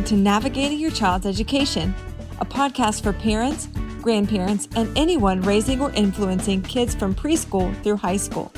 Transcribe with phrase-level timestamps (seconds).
[0.00, 1.94] Welcome to Navigating Your Child's Education,
[2.40, 3.68] a podcast for parents,
[4.00, 8.50] grandparents, and anyone raising or influencing kids from preschool through high school.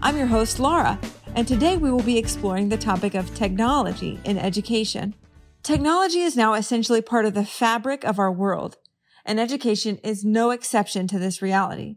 [0.00, 0.98] I'm your host, Laura,
[1.34, 5.14] and today we will be exploring the topic of technology in education.
[5.62, 8.78] Technology is now essentially part of the fabric of our world,
[9.26, 11.96] and education is no exception to this reality.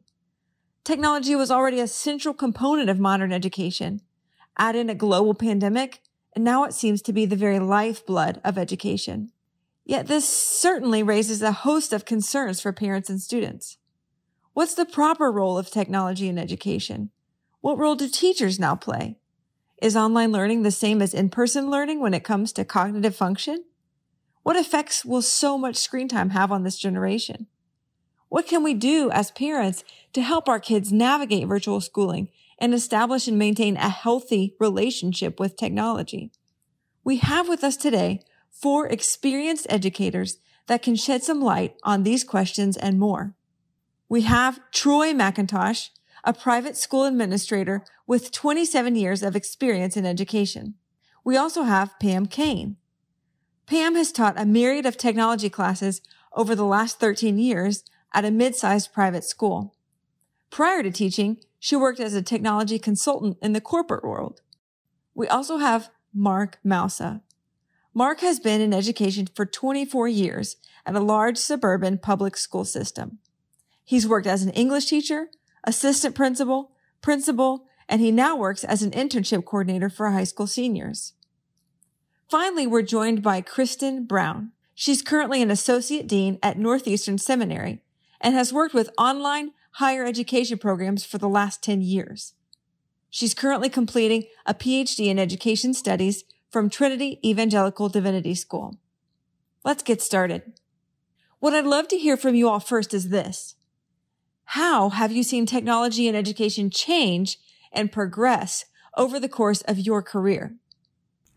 [0.83, 4.01] Technology was already a central component of modern education.
[4.57, 6.01] Add in a global pandemic,
[6.35, 9.31] and now it seems to be the very lifeblood of education.
[9.85, 13.77] Yet this certainly raises a host of concerns for parents and students.
[14.53, 17.09] What's the proper role of technology in education?
[17.61, 19.17] What role do teachers now play?
[19.81, 23.65] Is online learning the same as in-person learning when it comes to cognitive function?
[24.43, 27.47] What effects will so much screen time have on this generation?
[28.29, 32.29] What can we do as parents to help our kids navigate virtual schooling
[32.63, 36.31] and establish and maintain a healthy relationship with technology.
[37.03, 42.23] We have with us today four experienced educators that can shed some light on these
[42.23, 43.35] questions and more.
[44.07, 45.89] We have Troy McIntosh,
[46.23, 50.75] a private school administrator with 27 years of experience in education.
[51.25, 52.77] We also have Pam Kane.
[53.65, 55.99] Pam has taught a myriad of technology classes
[56.31, 59.75] over the last 13 years at a mid-sized private school.
[60.49, 64.41] Prior to teaching, she worked as a technology consultant in the corporate world.
[65.15, 67.21] We also have Mark Mousa.
[67.93, 73.19] Mark has been in education for 24 years at a large suburban public school system.
[73.85, 75.29] He's worked as an English teacher,
[75.63, 81.13] assistant principal, principal, and he now works as an internship coordinator for high school seniors.
[82.29, 84.51] Finally, we're joined by Kristen Brown.
[84.75, 87.79] She's currently an associate dean at Northeastern Seminary
[88.19, 92.33] and has worked with online higher education programs for the last 10 years.
[93.09, 98.77] She's currently completing a PhD in education studies from Trinity Evangelical Divinity School.
[99.63, 100.53] Let's get started.
[101.39, 103.55] What I'd love to hear from you all first is this.
[104.45, 107.39] How have you seen technology and education change
[107.71, 110.55] and progress over the course of your career?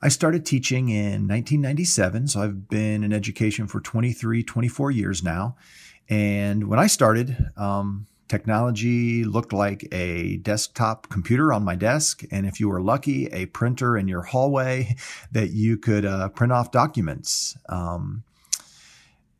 [0.03, 5.57] I started teaching in 1997, so I've been in education for 23, 24 years now.
[6.09, 12.45] And when I started, um, Technology looked like a desktop computer on my desk, and
[12.45, 14.97] if you were lucky, a printer in your hallway
[15.33, 17.57] that you could uh, print off documents.
[17.69, 18.25] Um,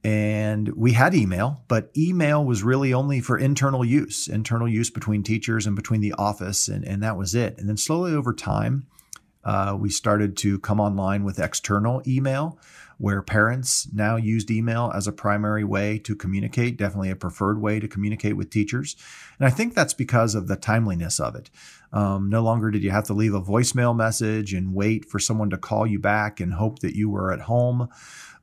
[0.05, 5.25] and we had email, but email was really only for internal use, internal use between
[5.25, 7.59] teachers and between the office, and, and that was it.
[7.59, 8.87] And then slowly over time,
[9.43, 12.57] uh, we started to come online with external email
[12.99, 17.79] where parents now used email as a primary way to communicate, definitely a preferred way
[17.79, 18.97] to communicate with teachers.
[19.39, 21.51] And I think that's because of the timeliness of it.
[21.93, 25.51] Um, no longer did you have to leave a voicemail message and wait for someone
[25.51, 27.89] to call you back and hope that you were at home.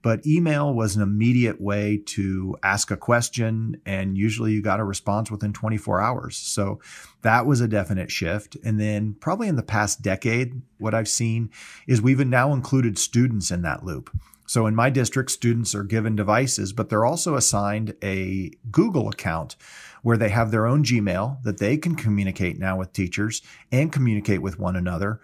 [0.04, 4.84] But email was an immediate way to ask a question, and usually you got a
[4.84, 6.36] response within 24 hours.
[6.36, 6.82] So
[7.22, 8.58] that was a definite shift.
[8.66, 11.52] And then, probably in the past decade, what I've seen
[11.88, 14.10] is we've now included students in that loop.
[14.46, 19.56] So in my district, students are given devices, but they're also assigned a Google account
[20.02, 24.42] where they have their own Gmail that they can communicate now with teachers and communicate
[24.42, 25.22] with one another.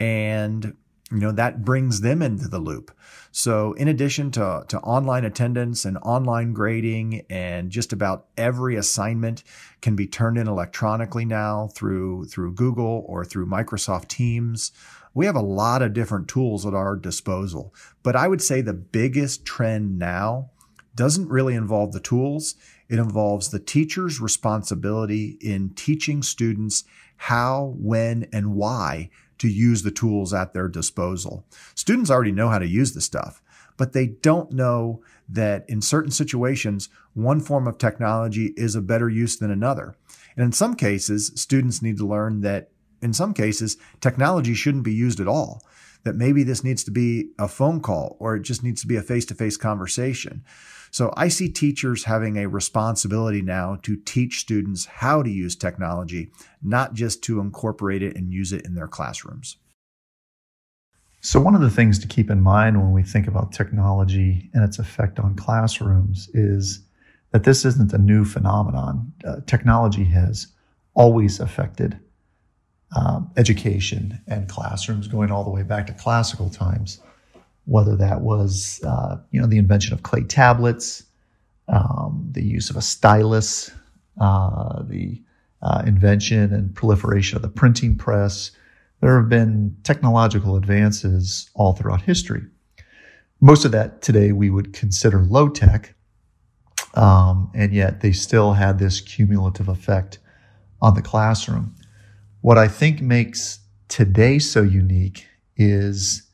[0.00, 0.76] And
[1.12, 2.90] you know that brings them into the loop
[3.30, 9.44] so in addition to, to online attendance and online grading and just about every assignment
[9.82, 14.72] can be turned in electronically now through through google or through microsoft teams
[15.14, 17.72] we have a lot of different tools at our disposal.
[18.02, 20.50] But I would say the biggest trend now
[20.94, 22.56] doesn't really involve the tools.
[22.88, 26.84] It involves the teacher's responsibility in teaching students
[27.16, 31.44] how, when, and why to use the tools at their disposal.
[31.74, 33.42] Students already know how to use the stuff,
[33.76, 39.08] but they don't know that in certain situations, one form of technology is a better
[39.08, 39.96] use than another.
[40.36, 42.70] And in some cases, students need to learn that
[43.04, 45.62] in some cases, technology shouldn't be used at all.
[46.04, 48.96] That maybe this needs to be a phone call or it just needs to be
[48.96, 50.44] a face to face conversation.
[50.90, 56.30] So I see teachers having a responsibility now to teach students how to use technology,
[56.62, 59.56] not just to incorporate it and use it in their classrooms.
[61.20, 64.62] So, one of the things to keep in mind when we think about technology and
[64.62, 66.86] its effect on classrooms is
[67.32, 69.10] that this isn't a new phenomenon.
[69.26, 70.48] Uh, technology has
[70.94, 71.98] always affected
[72.94, 77.00] um, education and classrooms going all the way back to classical times,
[77.66, 81.04] whether that was uh, you know the invention of clay tablets,
[81.68, 83.70] um, the use of a stylus,
[84.20, 85.20] uh, the
[85.62, 88.50] uh, invention and proliferation of the printing press.
[89.00, 92.42] There have been technological advances all throughout history.
[93.40, 95.94] most of that today we would consider low tech,
[96.94, 100.18] um, and yet they still had this cumulative effect
[100.80, 101.74] on the classroom.
[102.44, 105.26] What I think makes today so unique
[105.56, 106.28] is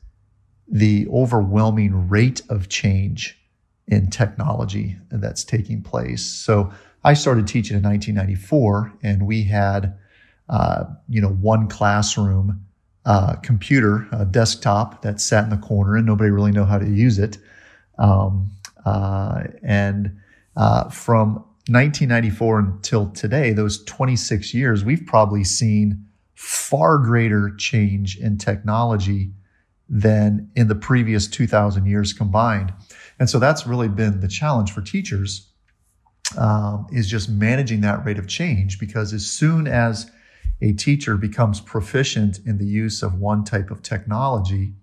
[0.67, 3.39] the overwhelming rate of change
[3.87, 6.21] in technology that's taking place.
[6.25, 6.69] So
[7.05, 9.97] I started teaching in 1994, and we had,
[10.49, 12.65] uh, you know, one classroom
[13.05, 16.89] uh, computer, a desktop that sat in the corner, and nobody really knew how to
[16.89, 17.37] use it.
[17.97, 18.49] Um,
[18.85, 20.19] uh, and
[20.57, 28.37] uh, from 1994 until today, those 26 years, we've probably seen far greater change in
[28.37, 29.31] technology
[29.87, 32.73] than in the previous 2,000 years combined.
[33.19, 35.51] And so that's really been the challenge for teachers
[36.37, 40.09] um, is just managing that rate of change because as soon as
[40.61, 44.73] a teacher becomes proficient in the use of one type of technology,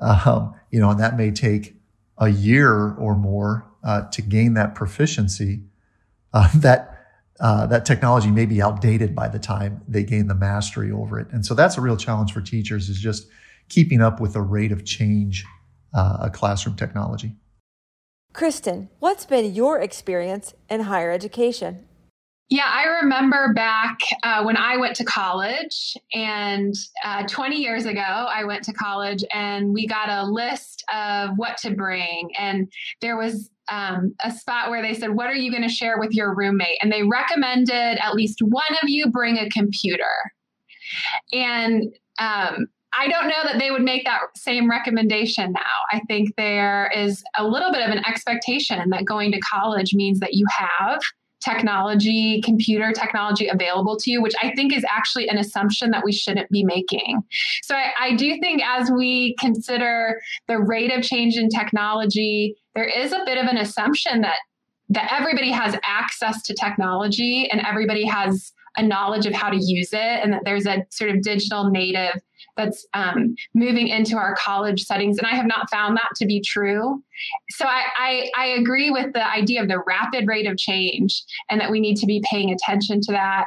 [0.00, 1.76] um, you know, and that may take
[2.18, 5.62] a year or more uh, to gain that proficiency,
[6.34, 6.90] uh, that
[7.40, 11.26] uh, that technology may be outdated by the time they gain the mastery over it.
[11.32, 13.26] And so that's a real challenge for teachers is just
[13.68, 15.44] keeping up with the rate of change
[15.94, 17.34] uh, classroom technology.
[18.32, 21.86] Kristen, what's been your experience in higher education?
[22.50, 28.00] Yeah, I remember back uh, when I went to college, and uh, 20 years ago,
[28.00, 32.30] I went to college and we got a list of what to bring.
[32.38, 32.70] And
[33.00, 36.12] there was um, a spot where they said, What are you going to share with
[36.12, 36.76] your roommate?
[36.82, 40.04] And they recommended at least one of you bring a computer.
[41.32, 41.84] And
[42.18, 42.66] um,
[42.96, 45.60] I don't know that they would make that same recommendation now.
[45.92, 50.20] I think there is a little bit of an expectation that going to college means
[50.20, 51.00] that you have
[51.44, 56.12] technology, computer technology available to you, which I think is actually an assumption that we
[56.12, 57.22] shouldn't be making.
[57.62, 62.88] So I, I, do think as we consider the rate of change in technology, there
[62.88, 64.38] is a bit of an assumption that
[64.90, 69.92] that everybody has access to technology and everybody has a knowledge of how to use
[69.92, 72.20] it and that there's a sort of digital native
[72.56, 75.18] that's um, moving into our college settings.
[75.18, 77.02] And I have not found that to be true.
[77.50, 81.60] So I, I, I agree with the idea of the rapid rate of change and
[81.60, 83.46] that we need to be paying attention to that.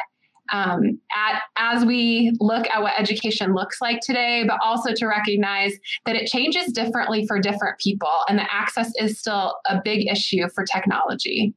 [0.53, 5.73] Um, at, as we look at what education looks like today, but also to recognize
[6.05, 10.47] that it changes differently for different people and that access is still a big issue
[10.55, 11.53] for technology.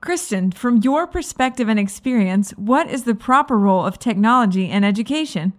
[0.00, 5.52] Kristen, from your perspective and experience, what is the proper role of technology in education?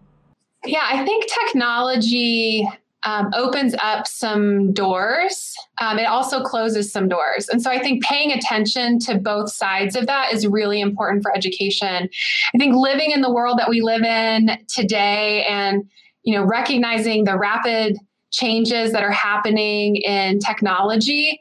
[0.66, 2.68] Yeah, I think technology
[3.04, 5.56] um, opens up some doors.
[5.80, 7.50] Um, it also closes some doors.
[7.50, 11.36] And so I think paying attention to both sides of that is really important for
[11.36, 12.10] education.
[12.54, 15.84] I think living in the world that we live in today and,
[16.24, 17.98] you know, recognizing the rapid
[18.32, 21.40] changes that are happening in technology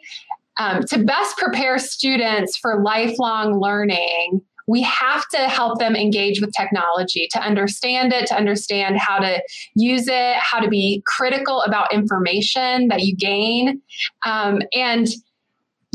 [0.58, 4.40] um, to best prepare students for lifelong learning
[4.70, 9.42] we have to help them engage with technology to understand it, to understand how to
[9.74, 13.82] use it, how to be critical about information that you gain,
[14.24, 15.08] um, and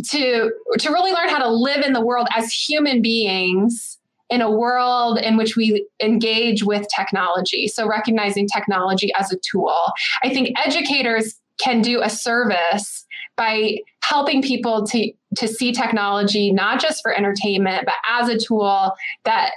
[0.09, 3.97] to to really learn how to live in the world as human beings
[4.29, 7.67] in a world in which we engage with technology.
[7.69, 9.79] So recognizing technology as a tool,
[10.21, 13.05] I think educators can do a service
[13.37, 13.77] by
[14.09, 18.93] helping people to to see technology not just for entertainment but as a tool
[19.23, 19.51] that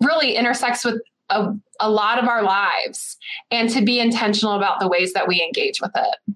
[0.00, 3.16] really intersects with a, a lot of our lives
[3.50, 6.34] and to be intentional about the ways that we engage with it.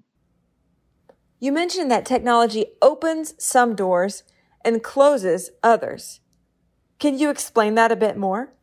[1.39, 4.23] You mentioned that technology opens some doors
[4.63, 6.21] and closes others.
[6.99, 8.53] Can you explain that a bit more?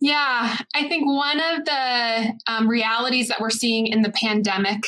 [0.00, 4.82] Yeah, I think one of the um, realities that we're seeing in the pandemic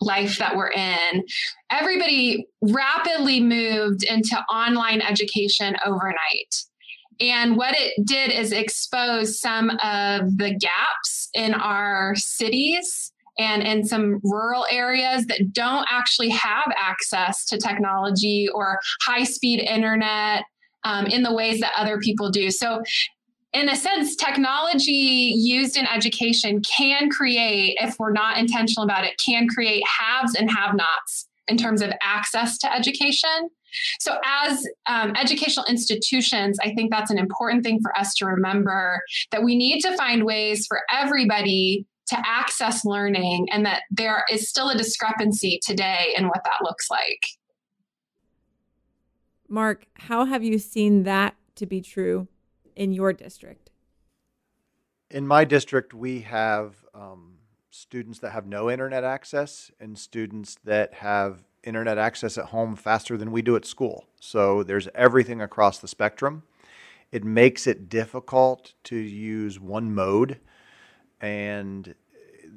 [0.00, 1.24] life that we're in,
[1.70, 6.54] everybody rapidly moved into online education overnight.
[7.20, 13.84] And what it did is expose some of the gaps in our cities and in
[13.84, 20.44] some rural areas that don't actually have access to technology or high speed internet
[20.84, 22.50] um, in the ways that other people do.
[22.50, 22.82] So
[23.52, 29.20] in a sense, technology used in education can create, if we're not intentional about it,
[29.24, 33.50] can create haves and have nots in terms of access to education.
[33.98, 39.00] So, as um, educational institutions, I think that's an important thing for us to remember
[39.32, 44.48] that we need to find ways for everybody to access learning and that there is
[44.48, 47.24] still a discrepancy today in what that looks like.
[49.48, 52.28] Mark, how have you seen that to be true
[52.80, 53.70] in your district?
[55.10, 57.34] In my district, we have um,
[57.68, 63.18] students that have no internet access and students that have internet access at home faster
[63.18, 64.06] than we do at school.
[64.18, 66.42] So there's everything across the spectrum.
[67.12, 70.40] It makes it difficult to use one mode.
[71.20, 71.94] And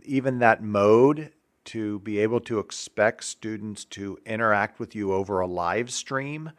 [0.03, 1.34] even that mode,
[1.65, 6.51] to be able to expect students to interact with you over a live stream,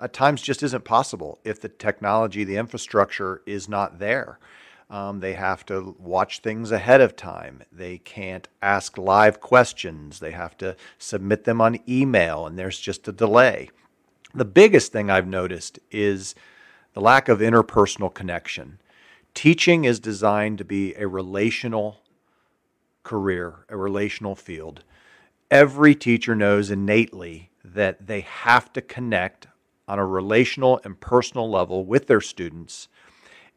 [0.00, 4.38] at times just isn't possible if the technology, the infrastructure is not there.
[4.88, 7.62] Um, they have to watch things ahead of time.
[7.72, 10.20] They can't ask live questions.
[10.20, 13.70] They have to submit them on email, and there's just a delay.
[14.32, 16.34] The biggest thing I've noticed is
[16.92, 18.78] the lack of interpersonal connection.
[19.34, 22.02] Teaching is designed to be a relational
[23.02, 24.84] career, a relational field.
[25.50, 29.48] Every teacher knows innately that they have to connect
[29.88, 32.88] on a relational and personal level with their students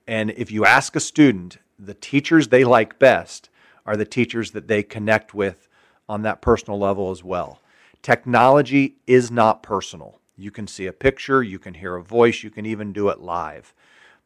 [0.09, 3.51] and if you ask a student, the teachers they like best
[3.85, 5.67] are the teachers that they connect with
[6.09, 7.61] on that personal level as well.
[8.01, 10.19] Technology is not personal.
[10.35, 13.19] You can see a picture, you can hear a voice, you can even do it
[13.19, 13.75] live.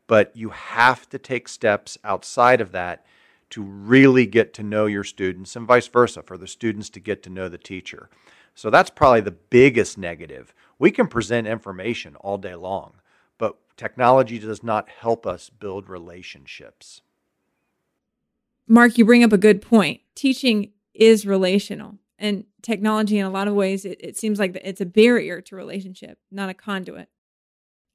[0.07, 3.05] But you have to take steps outside of that
[3.49, 7.21] to really get to know your students and vice versa for the students to get
[7.23, 8.09] to know the teacher.
[8.55, 10.53] So that's probably the biggest negative.
[10.83, 12.95] We can present information all day long,
[13.37, 16.99] but technology does not help us build relationships.
[18.67, 20.01] Mark, you bring up a good point.
[20.13, 24.81] Teaching is relational, and technology, in a lot of ways, it, it seems like it's
[24.81, 27.07] a barrier to relationship, not a conduit.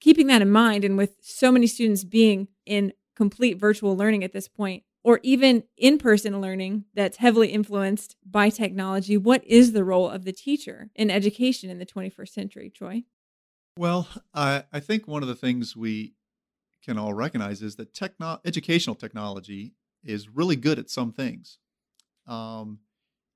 [0.00, 4.32] Keeping that in mind, and with so many students being in complete virtual learning at
[4.32, 9.84] this point, or even in person learning that's heavily influenced by technology, what is the
[9.84, 13.04] role of the teacher in education in the 21st century, Troy?
[13.76, 16.14] Well, I, I think one of the things we
[16.84, 19.74] can all recognize is that techno- educational technology
[20.04, 21.58] is really good at some things.
[22.26, 22.80] Um,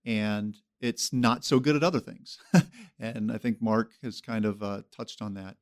[0.04, 2.38] and it's not so good at other things.
[2.99, 5.57] and I think Mark has kind of uh, touched on that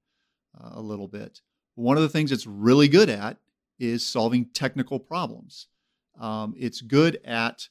[0.59, 1.40] uh, a little bit.
[1.75, 3.37] One of the things it's really good at
[3.78, 5.69] is solving technical problems.
[6.18, 7.68] Um, it's good at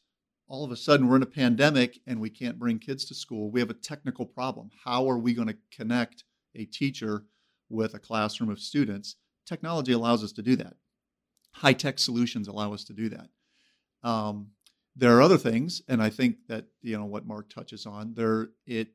[0.47, 3.51] all of a sudden we're in a pandemic and we can't bring kids to school.
[3.51, 4.71] We have a technical problem.
[4.83, 6.23] How are we going to connect
[6.55, 7.25] a teacher
[7.69, 9.15] with a classroom of students.
[9.45, 10.75] Technology allows us to do that.
[11.51, 13.29] High tech solutions allow us to do that.
[14.03, 14.51] Um,
[14.95, 18.13] there are other things, and I think that you know what Mark touches on.
[18.15, 18.89] There, it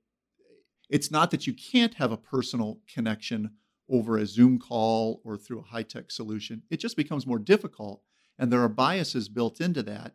[0.90, 3.50] it's not that you can't have a personal connection
[3.88, 6.62] over a Zoom call or through a high tech solution.
[6.70, 8.02] It just becomes more difficult,
[8.38, 10.14] and there are biases built into that.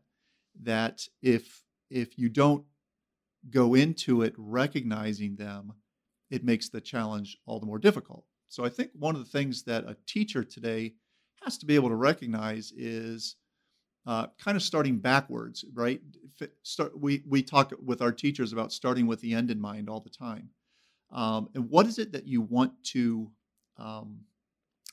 [0.61, 2.65] That if if you don't
[3.49, 5.73] go into it recognizing them,
[6.29, 8.25] it makes the challenge all the more difficult.
[8.49, 10.93] So I think one of the things that a teacher today
[11.43, 13.35] has to be able to recognize is
[14.05, 16.01] uh, kind of starting backwards, right?
[16.63, 19.99] Start, we, we talk with our teachers about starting with the end in mind all
[19.99, 20.49] the time.
[21.11, 23.31] Um, and what is it that you want to
[23.77, 24.21] um,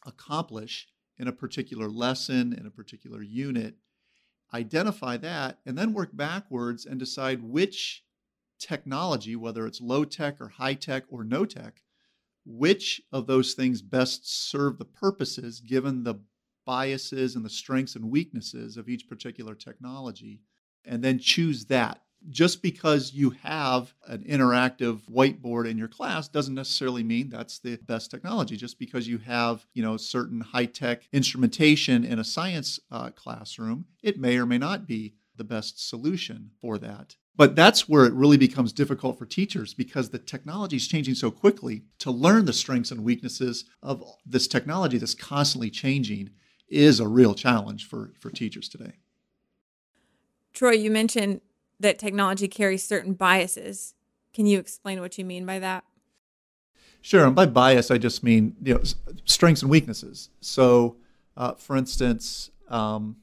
[0.07, 3.77] accomplish in a particular lesson, in a particular unit?
[4.55, 8.05] Identify that and then work backwards and decide which
[8.59, 11.83] technology, whether it's low tech or high tech or no tech,
[12.45, 16.15] which of those things best serve the purposes given the
[16.65, 20.41] biases and the strengths and weaknesses of each particular technology,
[20.85, 22.03] and then choose that.
[22.29, 27.77] Just because you have an interactive whiteboard in your class doesn't necessarily mean that's the
[27.87, 28.57] best technology.
[28.57, 34.19] Just because you have, you know, certain high-tech instrumentation in a science uh, classroom, it
[34.19, 37.17] may or may not be the best solution for that.
[37.37, 41.31] But that's where it really becomes difficult for teachers because the technology is changing so
[41.31, 41.83] quickly.
[41.99, 46.31] To learn the strengths and weaknesses of this technology that's constantly changing
[46.69, 48.95] is a real challenge for, for teachers today.
[50.55, 51.43] Troy, you mentioned
[51.81, 53.95] that technology carries certain biases.
[54.33, 55.85] Can you explain what you mean by that?
[57.01, 57.27] Sure.
[57.27, 58.83] And by bias, I just mean you know
[59.25, 60.31] strengths and weaknesses.
[60.41, 60.97] So,
[61.37, 63.17] uh, for instance, um,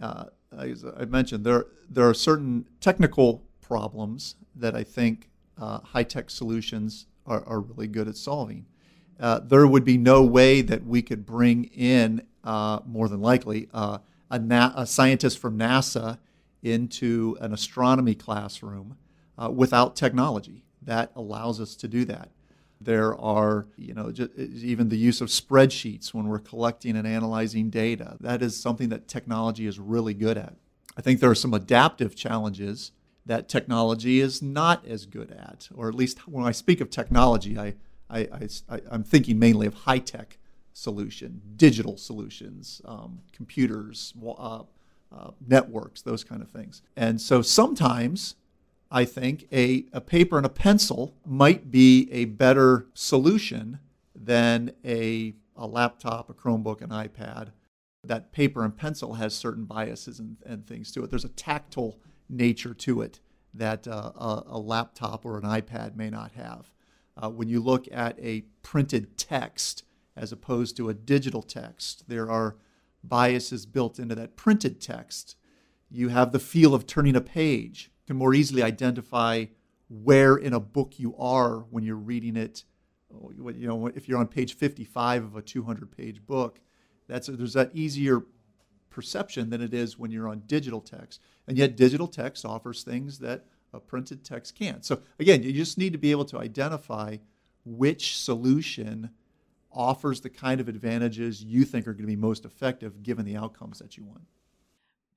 [0.00, 0.24] uh,
[0.58, 5.28] as I mentioned, there there are certain technical problems that I think
[5.60, 8.66] uh, high tech solutions are, are, really good at solving.
[9.20, 13.68] Uh, there would be no way that we could bring in, uh, more than likely,
[13.72, 13.98] uh,
[14.30, 16.18] a, Na- a, scientist from NASA
[16.62, 18.96] into an astronomy classroom
[19.36, 20.64] uh, without technology.
[20.82, 22.30] That allows us to do that.
[22.80, 28.16] There are, you know, even the use of spreadsheets when we're collecting and analyzing data.
[28.20, 30.54] That is something that technology is really good at.
[30.96, 32.92] I think there are some adaptive challenges
[33.24, 37.56] that technology is not as good at, or at least when I speak of technology,
[37.56, 37.74] I,
[38.10, 40.38] I, I, am thinking mainly of high tech
[40.72, 44.62] solution, digital solutions, um, computers, uh,
[45.12, 46.82] uh, networks, those kind of things.
[46.96, 48.36] And so sometimes
[48.90, 53.78] I think a, a paper and a pencil might be a better solution
[54.14, 57.48] than a, a laptop, a Chromebook, an iPad.
[58.04, 61.10] That paper and pencil has certain biases and, and things to it.
[61.10, 63.20] There's a tactile nature to it
[63.54, 66.70] that uh, a, a, laptop or an iPad may not have.
[67.16, 69.84] Uh, when you look at a printed text
[70.16, 72.56] as opposed to a digital text, there are
[73.04, 75.36] biases built into that printed text.
[75.90, 79.46] You have the feel of turning a page to more easily identify
[79.88, 82.64] where in a book you are when you're reading it.
[83.36, 86.60] You know, if you're on page 55 of a 200 page book,
[87.08, 88.22] that's there's that easier
[88.88, 91.20] perception than it is when you're on digital text.
[91.46, 94.84] And yet, digital text offers things that a printed text can't.
[94.84, 97.18] So, again, you just need to be able to identify
[97.64, 99.10] which solution
[99.74, 103.36] offers the kind of advantages you think are going to be most effective given the
[103.36, 104.22] outcomes that you want.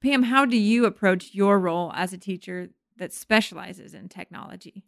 [0.01, 4.83] Pam, how do you approach your role as a teacher that specializes in technology?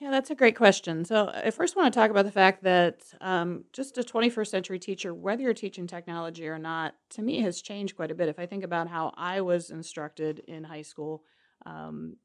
[0.00, 1.04] Yeah, that's a great question.
[1.04, 4.78] So, I first want to talk about the fact that um, just a 21st century
[4.78, 8.28] teacher, whether you're teaching technology or not, to me has changed quite a bit.
[8.28, 11.22] If I think about how I was instructed in high school,
[11.64, 12.16] um,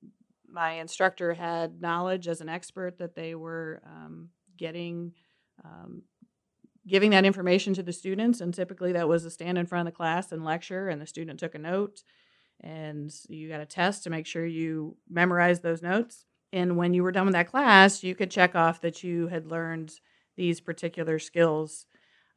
[0.52, 5.14] my instructor had knowledge as an expert that they were um, getting
[5.64, 6.04] um,
[6.90, 8.42] giving that information to the students.
[8.42, 11.08] And typically that was a stand in front of the class and lecture, and the
[11.08, 12.04] student took a note.
[12.62, 16.26] And you got a test to make sure you memorized those notes.
[16.52, 19.46] And when you were done with that class, you could check off that you had
[19.46, 19.94] learned
[20.36, 21.86] these particular skills.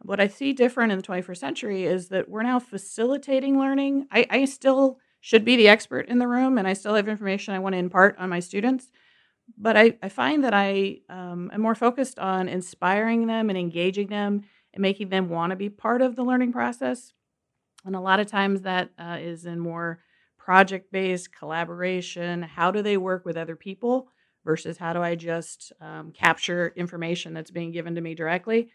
[0.01, 4.07] What I see different in the 21st century is that we're now facilitating learning.
[4.11, 7.55] I, I still should be the expert in the room and I still have information
[7.55, 8.89] I want to impart on my students
[9.57, 14.09] but I, I find that I um, am more focused on inspiring them and engaging
[14.09, 14.43] them
[14.75, 17.13] and making them want to be part of the learning process.
[17.85, 20.01] And a lot of times that uh, is in more
[20.39, 22.43] project based collaboration.
[22.43, 24.09] How do they work with other people
[24.45, 28.71] versus how do I just um, capture information that's being given to me directly?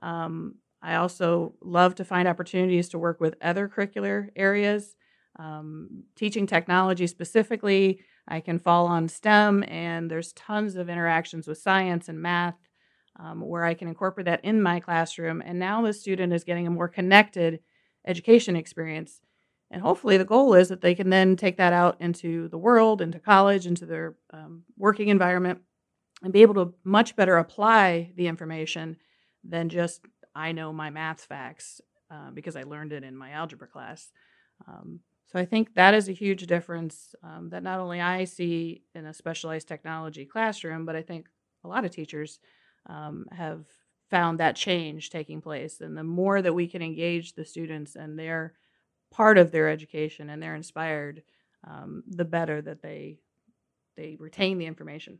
[0.00, 4.94] Um, I also love to find opportunities to work with other curricular areas.
[5.38, 11.58] Um, teaching technology specifically, I can fall on STEM, and there's tons of interactions with
[11.58, 12.56] science and math
[13.18, 15.42] um, where I can incorporate that in my classroom.
[15.44, 17.60] And now the student is getting a more connected
[18.06, 19.20] education experience.
[19.70, 23.02] And hopefully, the goal is that they can then take that out into the world,
[23.02, 25.60] into college, into their um, working environment,
[26.22, 28.96] and be able to much better apply the information
[29.44, 30.00] than just
[30.34, 34.10] I know my math facts uh, because I learned it in my algebra class.
[34.66, 38.82] Um, so I think that is a huge difference um, that not only I see
[38.94, 41.28] in a specialized technology classroom, but I think
[41.64, 42.40] a lot of teachers
[42.86, 43.66] um, have
[44.10, 45.82] found that change taking place.
[45.82, 48.54] And the more that we can engage the students and they're
[49.10, 51.22] part of their education and they're inspired,
[51.66, 53.18] um, the better that they
[53.96, 55.18] they retain the information.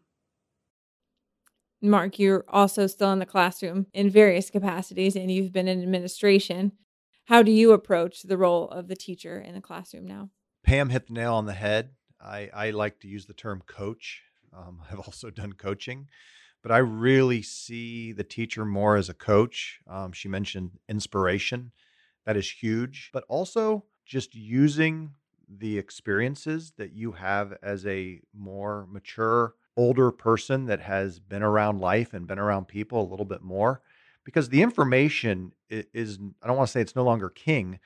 [1.82, 6.72] Mark, you're also still in the classroom in various capacities, and you've been in administration.
[7.28, 10.30] How do you approach the role of the teacher in the classroom now?
[10.62, 11.90] Pam hit the nail on the head.
[12.18, 14.22] I, I like to use the term coach.
[14.56, 16.08] Um, I've also done coaching,
[16.62, 19.80] but I really see the teacher more as a coach.
[19.86, 21.72] Um, she mentioned inspiration,
[22.24, 25.10] that is huge, but also just using
[25.46, 31.78] the experiences that you have as a more mature, older person that has been around
[31.78, 33.82] life and been around people a little bit more
[34.24, 37.78] because the information is, I don't want to say it's no longer king,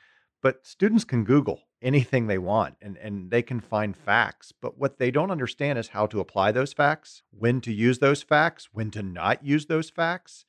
[0.42, 4.52] but students can Google anything they want and, and they can find facts.
[4.52, 8.22] But what they don't understand is how to apply those facts, when to use those
[8.22, 10.44] facts, when to not use those facts.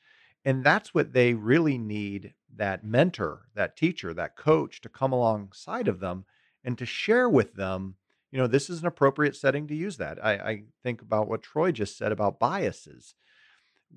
[0.46, 5.88] And that's what they really need that mentor, that teacher, that coach to come alongside
[5.88, 6.26] of them
[6.63, 7.96] and to share with them,
[8.32, 10.24] you know, this is an appropriate setting to use that.
[10.24, 13.15] I, I think about what Troy just said about biases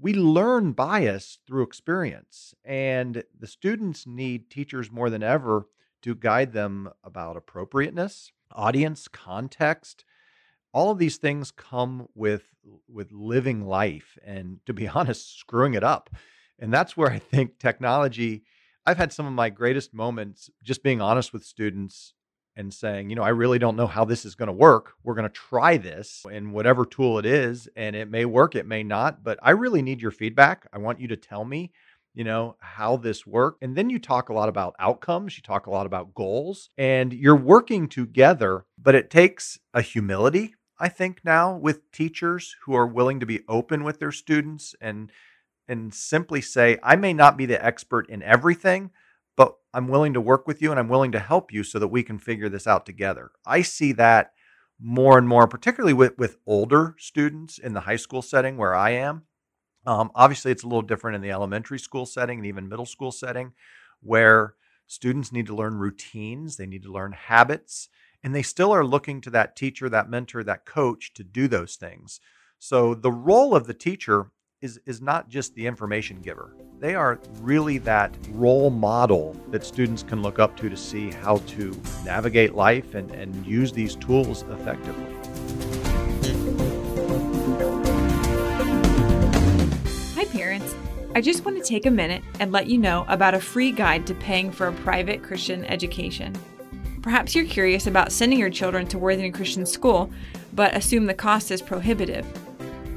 [0.01, 5.69] we learn bias through experience, and the students need teachers more than ever
[6.03, 10.05] to guide them about appropriateness, audience, context.
[10.73, 12.45] All of these things come with
[12.89, 16.11] with living life and to be honest, screwing it up.
[16.59, 18.45] And that's where I think technology
[18.87, 22.15] I've had some of my greatest moments just being honest with students
[22.57, 24.95] and saying, you know, I really don't know how this is going to work.
[25.05, 28.67] We're going to try this in whatever tool it is, and it may work, it
[28.67, 30.67] may not, but I really need your feedback.
[30.73, 31.73] I want you to tell me,
[32.15, 33.63] you know, how this worked.
[33.63, 37.13] And then you talk a lot about outcomes, you talk a lot about goals, and
[37.13, 42.87] you're working together, but it takes a humility, I think, now with teachers who are
[42.87, 45.13] willing to be open with their students and
[45.69, 48.93] and simply say, I may not be the expert in everything,
[49.77, 52.03] I'm willing to work with you and I'm willing to help you so that we
[52.03, 53.31] can figure this out together.
[53.45, 54.33] I see that
[54.81, 58.93] more and more, particularly with, with older students in the high school setting where I
[58.93, 59.25] am.
[59.85, 63.13] Um, obviously, it's a little different in the elementary school setting and even middle school
[63.13, 63.53] setting,
[64.01, 64.55] where
[64.87, 67.91] students need to learn routines, they need to learn habits,
[68.25, 71.77] and they still are looking to that teacher, that mentor, that coach to do those
[71.77, 72.19] things.
[72.59, 74.31] So the role of the teacher
[74.63, 76.57] is, is not just the information giver.
[76.79, 81.39] They are really that role model that students can look up to to see how
[81.39, 85.15] to navigate life and, and use these tools effectively.
[90.15, 90.75] Hi, parents.
[91.15, 94.07] I just want to take a minute and let you know about a free guide
[94.07, 96.35] to paying for a private Christian education.
[97.03, 100.11] Perhaps you're curious about sending your children to Worthington Christian School,
[100.55, 102.27] but assume the cost is prohibitive.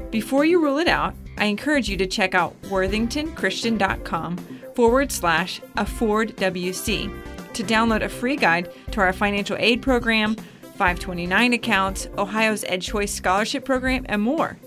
[0.09, 4.37] Before you rule it out, I encourage you to check out worthingtonchristian.com
[4.75, 12.07] forward slash affordwc to download a free guide to our financial aid program, 529 accounts,
[12.17, 14.57] Ohio's EdChoice Scholarship Program, and more.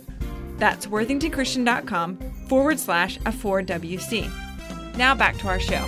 [0.59, 2.17] That's worthingtonchristian.com
[2.49, 4.97] forward slash affordwc.
[4.97, 5.87] Now back to our show.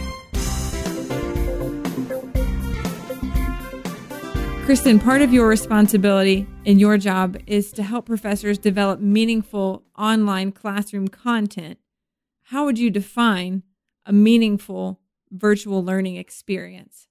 [4.64, 10.52] Kristen, part of your responsibility in your job is to help professors develop meaningful online
[10.52, 11.78] classroom content.
[12.44, 13.62] How would you define
[14.06, 15.00] a meaningful
[15.30, 17.08] virtual learning experience?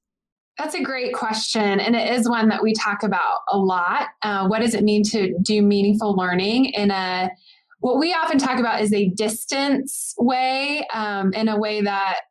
[0.57, 1.79] That's a great question.
[1.79, 4.07] And it is one that we talk about a lot.
[4.23, 7.29] Uh, what does it mean to do meaningful learning in a
[7.81, 12.21] what we often talk about is a distance way, um, in a way that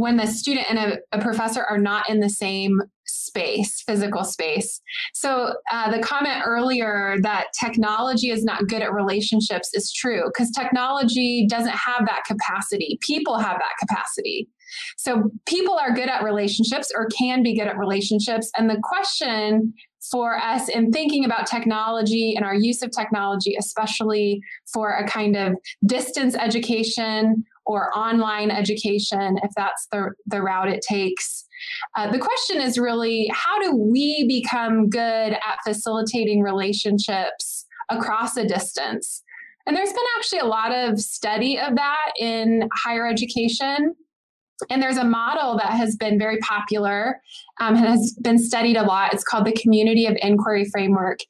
[0.00, 4.80] when the student and a, a, professor are not in the same space, physical space.
[5.12, 10.50] So uh, the comment earlier that technology is not good at relationships is true because
[10.52, 12.98] technology doesn't have that capacity.
[13.02, 14.48] People have that capacity.
[14.96, 18.50] So people are good at relationships or can be good at relationships.
[18.56, 19.74] And the question
[20.10, 24.40] for us in thinking about technology and our use of technology, especially
[24.72, 30.82] for a kind of distance education or online education, if that's the, the route it
[30.82, 31.46] takes.
[31.96, 38.44] Uh, the question is really how do we become good at facilitating relationships across a
[38.44, 39.22] distance?
[39.66, 43.94] And there's been actually a lot of study of that in higher education.
[44.68, 47.20] And there's a model that has been very popular
[47.60, 49.14] um, and has been studied a lot.
[49.14, 51.20] It's called the Community of Inquiry Framework.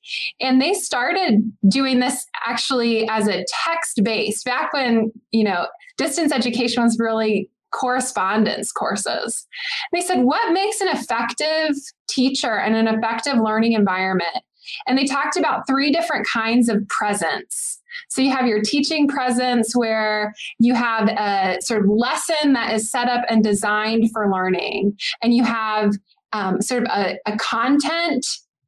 [0.40, 5.66] And they started doing this actually as a text based back when, you know,
[6.00, 9.46] distance education was really correspondence courses.
[9.92, 11.76] They said, what makes an effective
[12.08, 14.38] teacher and an effective learning environment?
[14.86, 17.80] And they talked about three different kinds of presence.
[18.08, 22.90] So you have your teaching presence where you have a sort of lesson that is
[22.90, 25.92] set up and designed for learning, and you have
[26.32, 28.24] um, sort of a, a content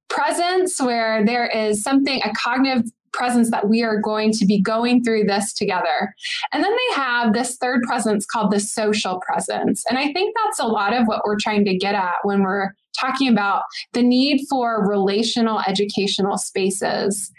[0.08, 5.02] presence where there is something, a cognitive presence that we are going to be going
[5.02, 6.14] through this together.
[6.52, 9.84] And then they have this third presence called the social presence.
[9.88, 12.72] And I think that's a lot of what we're trying to get at when we're
[12.98, 17.30] talking about the need for relational educational spaces.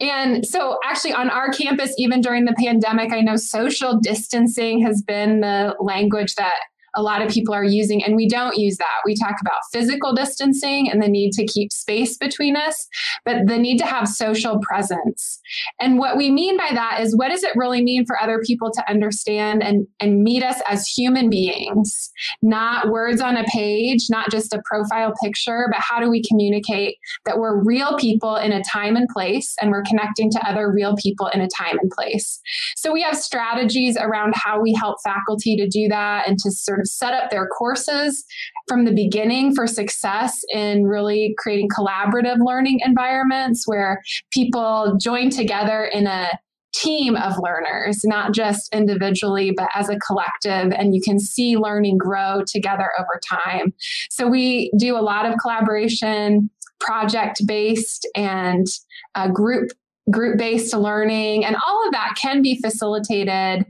[0.00, 5.02] And so, actually, on our campus, even during the pandemic, I know social distancing has
[5.02, 6.54] been the language that
[6.94, 9.00] a lot of people are using, and we don't use that.
[9.04, 12.86] We talk about physical distancing and the need to keep space between us,
[13.24, 15.39] but the need to have social presence.
[15.80, 18.70] And what we mean by that is what does it really mean for other people
[18.72, 22.10] to understand and, and meet us as human beings,
[22.42, 26.96] not words on a page, not just a profile picture, but how do we communicate
[27.26, 30.96] that we're real people in a time and place and we're connecting to other real
[30.96, 32.40] people in a time and place.
[32.76, 36.80] So we have strategies around how we help faculty to do that and to sort
[36.80, 38.24] of set up their courses
[38.70, 45.84] from the beginning for success in really creating collaborative learning environments where people join together
[45.86, 46.38] in a
[46.72, 50.70] team of learners, not just individually, but as a collective.
[50.70, 53.74] And you can see learning grow together over time.
[54.08, 58.68] So we do a lot of collaboration, project based, and
[59.16, 59.72] uh, group
[60.12, 63.66] group based learning, and all of that can be facilitated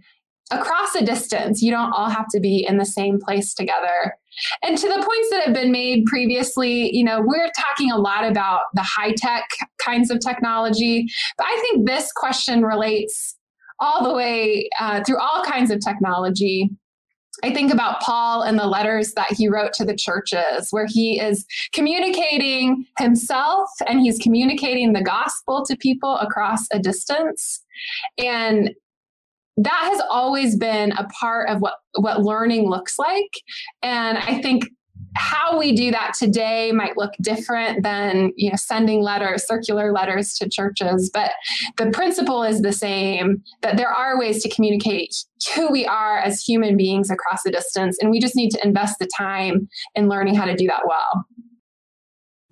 [0.51, 1.63] across a distance.
[1.63, 4.17] You don't all have to be in the same place together.
[4.63, 8.25] And to the points that have been made previously, you know, we're talking a lot
[8.25, 9.45] about the high tech
[9.85, 13.37] kinds of technology, but I think this question relates
[13.81, 16.71] all the way uh, through all kinds of technology.
[17.43, 21.19] I think about Paul and the letters that he wrote to the churches, where he
[21.19, 27.63] is communicating himself and he's communicating the gospel to people across a distance.
[28.19, 28.75] And
[29.57, 33.31] that has always been a part of what what learning looks like.
[33.83, 34.65] And i think
[35.17, 40.35] how we do that today might look different than you know sending letters circular letters
[40.35, 41.33] to churches but
[41.79, 45.15] the principle is the same that there are ways to communicate
[45.55, 48.99] who we are as human beings across the distance and we just need to invest
[48.99, 51.27] the time in learning how to do that well.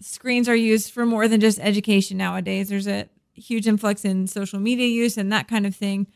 [0.01, 2.69] Screens are used for more than just education nowadays.
[2.69, 6.07] There's a huge influx in social media use and that kind of thing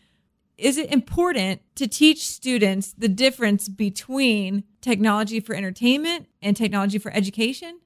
[0.59, 7.13] is it important to teach students the difference between technology for entertainment and technology for
[7.13, 7.81] education?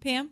[0.00, 0.30] Pam?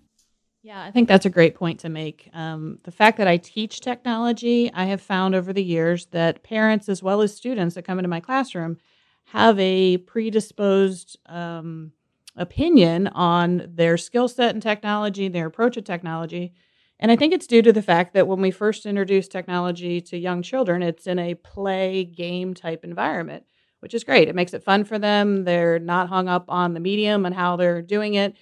[0.63, 2.31] Yeah, I think that's a great point to make.
[2.33, 6.89] Um, the fact that I teach technology, I have found over the years that parents
[6.89, 8.79] as well as students that come into my classroom
[9.27, 11.93] have a predisposed um,
[12.37, 16.55] opinion on their skill set in technology, their approach to technology,
[17.01, 20.17] and I think it's due to the fact that when we first introduce technology to
[20.17, 23.45] young children, it's in a play game type environment,
[23.81, 24.29] which is great.
[24.29, 25.45] It makes it fun for them.
[25.45, 28.37] They're not hung up on the medium and how they're doing it.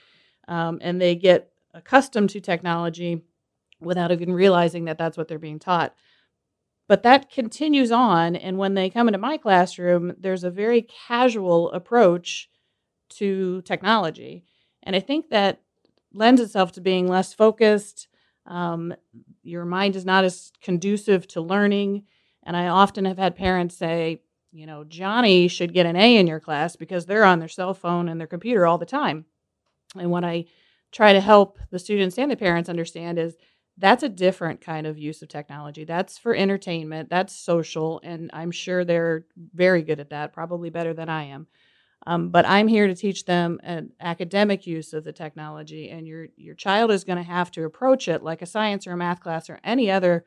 [0.48, 3.22] Um, and they get accustomed to technology
[3.80, 5.94] without even realizing that that's what they're being taught.
[6.88, 8.36] But that continues on.
[8.36, 12.50] And when they come into my classroom, there's a very casual approach
[13.10, 14.44] to technology.
[14.82, 15.62] And I think that
[16.12, 18.08] lends itself to being less focused
[18.46, 18.94] um,
[19.42, 22.04] your mind is not as conducive to learning.
[22.44, 26.26] And I often have had parents say, you know, Johnny should get an A in
[26.26, 29.24] your class because they're on their cell phone and their computer all the time.
[29.96, 30.46] And what I
[30.90, 33.36] try to help the students and the parents understand is
[33.78, 35.84] that's a different kind of use of technology.
[35.84, 39.24] That's for entertainment, that's social, and I'm sure they're
[39.54, 41.46] very good at that, probably better than I am.
[42.06, 46.26] Um, but I'm here to teach them an academic use of the technology, and your
[46.36, 49.20] your child is going to have to approach it like a science or a math
[49.20, 50.26] class or any other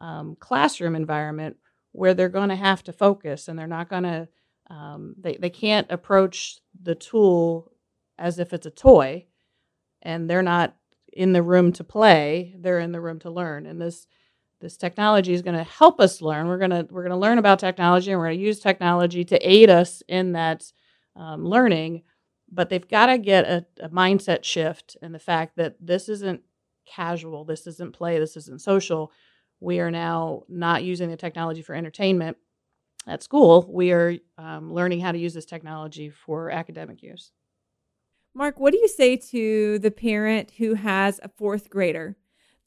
[0.00, 1.56] um, classroom environment
[1.92, 4.28] where they're going to have to focus, and they're not going to
[4.70, 7.70] um, they they can't approach the tool
[8.18, 9.26] as if it's a toy,
[10.00, 10.74] and they're not
[11.12, 13.66] in the room to play; they're in the room to learn.
[13.66, 14.06] And this
[14.60, 16.46] this technology is going to help us learn.
[16.46, 19.24] We're going to we're going to learn about technology, and we're going to use technology
[19.24, 20.64] to aid us in that
[21.20, 22.02] um, learning,
[22.50, 26.40] but they've got to get a, a mindset shift in the fact that this isn't
[26.86, 29.12] casual, this isn't play, this isn't social.
[29.60, 32.38] We are now not using the technology for entertainment
[33.06, 33.68] at school.
[33.70, 37.32] We are um, learning how to use this technology for academic use.
[38.34, 42.16] Mark, what do you say to the parent who has a fourth grader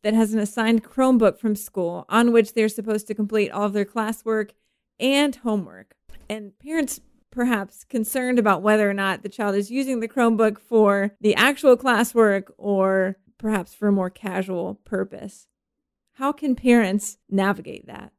[0.04, 3.74] that has an assigned Chromebook from school on which they're supposed to complete all of
[3.74, 4.52] their classwork
[5.00, 5.96] and homework?
[6.30, 7.00] And parents
[7.34, 11.76] perhaps concerned about whether or not the child is using the Chromebook for the actual
[11.76, 15.48] classwork or perhaps for a more casual purpose.
[16.14, 18.14] How can parents navigate that?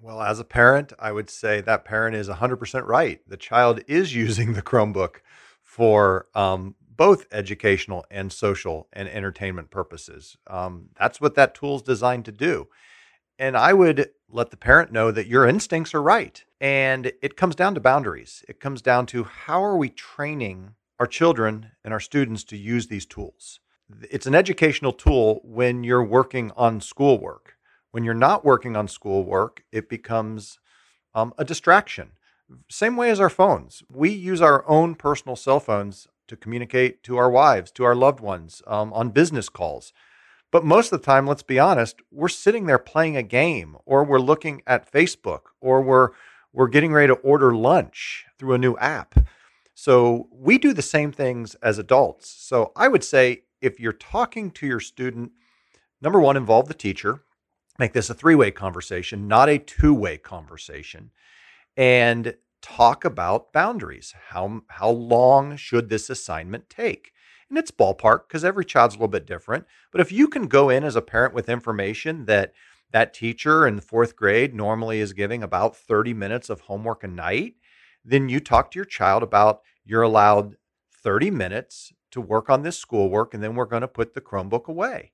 [0.00, 3.20] Well, as a parent, I would say that parent is 100% right.
[3.26, 5.16] The child is using the Chromebook
[5.60, 10.36] for um, both educational and social and entertainment purposes.
[10.46, 12.68] Um, that's what that tool is designed to do.
[13.40, 16.44] And I would let the parent know that your instincts are right.
[16.60, 18.44] And it comes down to boundaries.
[18.46, 22.88] It comes down to how are we training our children and our students to use
[22.88, 23.58] these tools?
[24.10, 27.56] It's an educational tool when you're working on schoolwork.
[27.92, 30.58] When you're not working on schoolwork, it becomes
[31.14, 32.12] um, a distraction.
[32.68, 33.82] Same way as our phones.
[33.90, 38.20] We use our own personal cell phones to communicate to our wives, to our loved
[38.20, 39.94] ones, um, on business calls.
[40.50, 44.04] But most of the time, let's be honest, we're sitting there playing a game or
[44.04, 46.10] we're looking at Facebook or we're
[46.52, 49.14] we're getting ready to order lunch through a new app.
[49.74, 52.28] So we do the same things as adults.
[52.28, 55.30] So I would say if you're talking to your student,
[56.02, 57.22] number one, involve the teacher.
[57.78, 61.12] Make this a three way conversation, not a two way conversation.
[61.76, 64.14] And talk about boundaries.
[64.28, 67.12] How, how long should this assignment take?
[67.50, 69.66] And it's ballpark because every child's a little bit different.
[69.90, 72.52] But if you can go in as a parent with information that
[72.92, 77.08] that teacher in the fourth grade normally is giving about 30 minutes of homework a
[77.08, 77.54] night,
[78.04, 80.56] then you talk to your child about you're allowed
[81.02, 84.66] 30 minutes to work on this schoolwork, and then we're going to put the Chromebook
[84.66, 85.12] away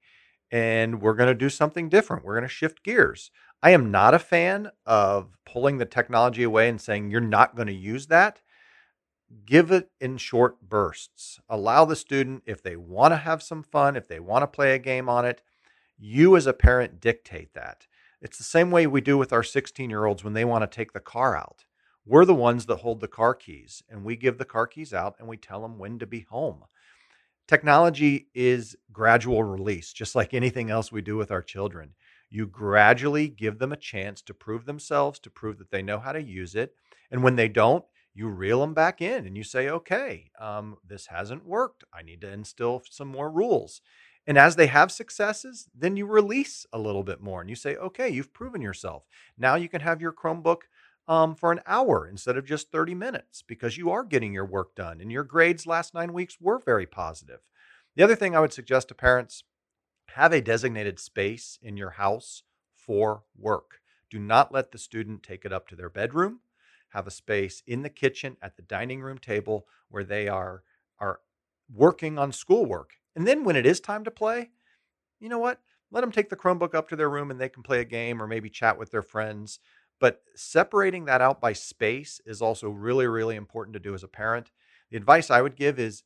[0.51, 2.25] and we're going to do something different.
[2.25, 3.31] We're going to shift gears.
[3.62, 7.66] I am not a fan of pulling the technology away and saying you're not going
[7.66, 8.40] to use that.
[9.45, 11.41] Give it in short bursts.
[11.49, 14.75] Allow the student, if they want to have some fun, if they want to play
[14.75, 15.43] a game on it,
[15.99, 17.87] you as a parent dictate that.
[18.21, 20.75] It's the same way we do with our 16 year olds when they want to
[20.75, 21.65] take the car out.
[22.05, 25.17] We're the ones that hold the car keys and we give the car keys out
[25.19, 26.65] and we tell them when to be home.
[27.49, 31.95] Technology is gradual release, just like anything else we do with our children.
[32.31, 36.12] You gradually give them a chance to prove themselves, to prove that they know how
[36.12, 36.75] to use it.
[37.11, 37.85] And when they don't,
[38.16, 41.85] you reel them back in and you say, okay, um, this hasn't worked.
[41.92, 43.83] I need to instill some more rules.
[44.26, 47.76] And as they have successes, then you release a little bit more and you say,
[47.76, 49.05] okay, you've proven yourself.
[49.37, 50.62] Now you can have your Chromebook
[51.07, 54.74] um, for an hour instead of just 30 minutes because you are getting your work
[54.74, 57.40] done and your grades last nine weeks were very positive.
[57.96, 59.44] The other thing I would suggest to parents
[60.14, 62.42] have a designated space in your house
[62.74, 63.81] for work.
[64.11, 66.40] Do not let the student take it up to their bedroom.
[66.90, 70.62] Have a space in the kitchen at the dining room table where they are
[70.99, 71.20] are
[71.72, 72.92] working on schoolwork.
[73.14, 74.51] And then when it is time to play,
[75.20, 75.61] you know what?
[75.90, 78.22] Let them take the Chromebook up to their room and they can play a game
[78.22, 79.59] or maybe chat with their friends.
[79.99, 84.09] But separating that out by space is also really, really important to do as a
[84.09, 84.51] parent.
[84.90, 86.03] The advice I would give is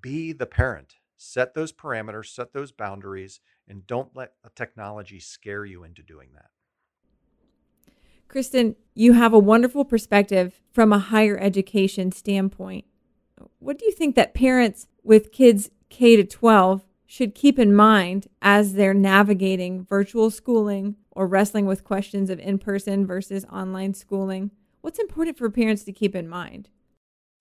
[0.00, 0.94] be the parent.
[1.16, 6.50] Set those parameters, set those boundaries, and don't let technology scare you into doing that.
[8.28, 12.84] Kristen, you have a wonderful perspective from a higher education standpoint.
[13.58, 18.26] What do you think that parents with kids K to 12 should keep in mind
[18.42, 24.50] as they're navigating virtual schooling or wrestling with questions of in person versus online schooling?
[24.80, 26.68] What's important for parents to keep in mind?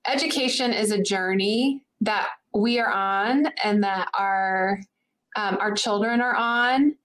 [0.08, 4.80] Education is a journey that we are on and that our
[5.36, 6.96] um, our children are on,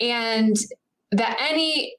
[0.00, 0.56] and
[1.12, 1.94] that any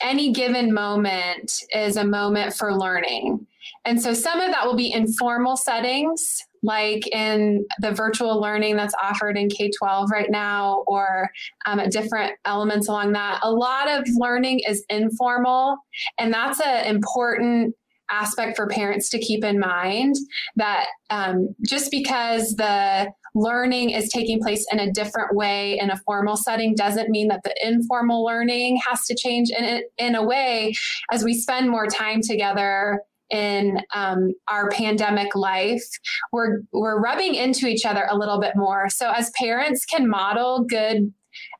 [0.00, 3.46] any given moment is a moment for learning.
[3.84, 8.94] And so some of that will be informal settings, like in the virtual learning that's
[9.02, 11.30] offered in K 12 right now, or
[11.66, 13.40] um, at different elements along that.
[13.42, 15.76] A lot of learning is informal,
[16.18, 17.74] and that's an important
[18.10, 20.14] aspect for parents to keep in mind
[20.56, 25.96] that um, just because the learning is taking place in a different way in a
[25.98, 30.24] formal setting doesn't mean that the informal learning has to change in, it, in a
[30.24, 30.74] way
[31.12, 35.84] as we spend more time together in um, our pandemic life
[36.32, 40.64] we're we're rubbing into each other a little bit more so as parents can model
[40.64, 41.12] good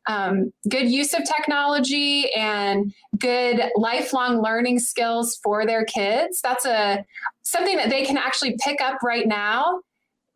[0.09, 6.41] um, good use of technology and good lifelong learning skills for their kids.
[6.41, 7.05] That's a
[7.43, 9.83] something that they can actually pick up right now,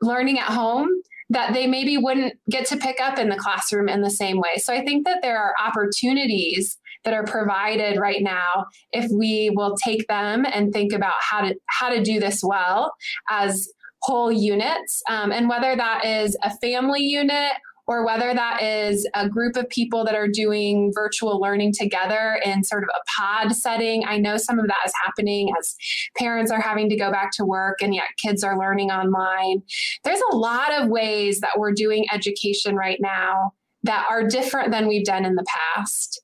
[0.02, 0.90] learning at home
[1.30, 4.56] that they maybe wouldn't get to pick up in the classroom in the same way.
[4.56, 9.76] So I think that there are opportunities that are provided right now if we will
[9.76, 12.92] take them and think about how to how to do this well
[13.28, 13.68] as
[14.02, 17.52] whole units um, and whether that is a family unit
[17.92, 22.64] or whether that is a group of people that are doing virtual learning together in
[22.64, 24.02] sort of a pod setting.
[24.06, 25.74] I know some of that is happening as
[26.16, 29.62] parents are having to go back to work and yet kids are learning online.
[30.04, 33.52] There's a lot of ways that we're doing education right now
[33.82, 35.44] that are different than we've done in the
[35.76, 36.22] past.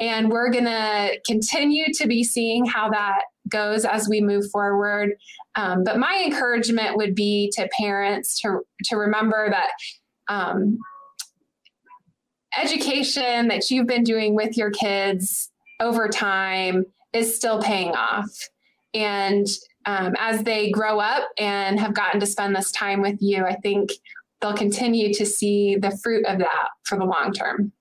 [0.00, 5.10] And we're going to continue to be seeing how that goes as we move forward.
[5.56, 9.68] Um, but my encouragement would be to parents to, to remember that
[10.32, 10.78] um,
[12.60, 18.30] education that you've been doing with your kids over time is still paying off.
[18.94, 19.46] And
[19.86, 23.56] um, as they grow up and have gotten to spend this time with you, I
[23.56, 23.90] think
[24.40, 27.72] they'll continue to see the fruit of that for the long term.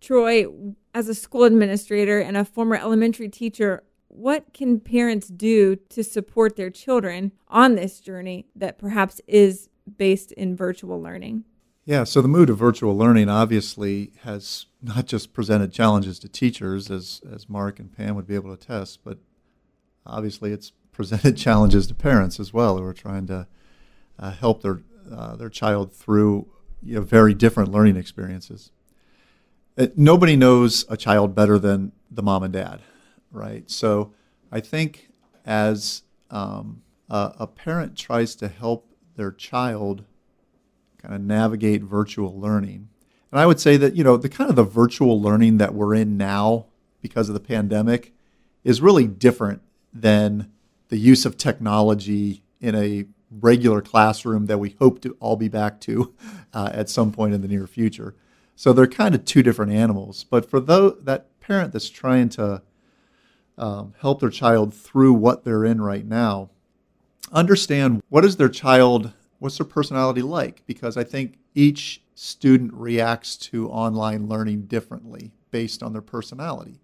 [0.00, 0.46] Troy,
[0.92, 6.56] as a school administrator and a former elementary teacher, what can parents do to support
[6.56, 11.44] their children on this journey that perhaps is based in virtual learning?
[11.86, 16.90] Yeah, so the move to virtual learning obviously has not just presented challenges to teachers,
[16.90, 19.18] as, as Mark and Pam would be able to attest, but
[20.06, 23.46] obviously it's presented challenges to parents as well who are trying to
[24.18, 24.80] uh, help their,
[25.12, 26.48] uh, their child through
[26.82, 28.70] you know, very different learning experiences.
[29.76, 32.80] It, uh, nobody knows a child better than the mom and dad,
[33.30, 33.68] right?
[33.68, 34.14] So
[34.52, 35.10] I think
[35.44, 40.04] as um, a parent tries to help their child
[41.04, 42.88] kind of navigate virtual learning.
[43.30, 45.94] And I would say that, you know, the kind of the virtual learning that we're
[45.94, 46.66] in now
[47.02, 48.14] because of the pandemic
[48.62, 49.60] is really different
[49.92, 50.50] than
[50.88, 55.80] the use of technology in a regular classroom that we hope to all be back
[55.80, 56.14] to
[56.54, 58.14] uh, at some point in the near future.
[58.56, 60.24] So they're kind of two different animals.
[60.24, 62.62] But for those, that parent that's trying to
[63.58, 66.50] um, help their child through what they're in right now,
[67.32, 69.12] understand what is their child
[69.44, 70.62] what's their personality like?
[70.66, 76.80] Because I think each student reacts to online learning differently based on their personality.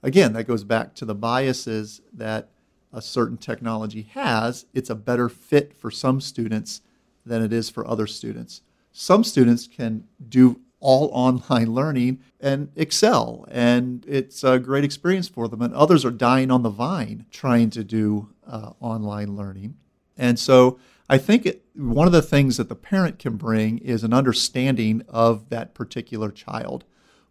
[0.00, 2.50] Again, that goes back to the biases that
[2.92, 4.64] a certain technology has.
[4.72, 6.82] It's a better fit for some students
[7.26, 8.62] than it is for other students.
[8.92, 13.44] Some students can do all online learning and excel.
[13.50, 15.62] And it's a great experience for them.
[15.62, 19.74] And others are dying on the vine trying to do uh, online learning.
[20.16, 20.78] And so
[21.08, 25.02] I think it, one of the things that the parent can bring is an understanding
[25.08, 26.84] of that particular child.